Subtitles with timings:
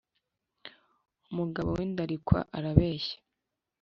[1.31, 3.17] umugabo w’indarikwa arabeshya